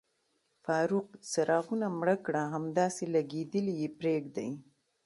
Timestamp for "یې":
3.81-3.89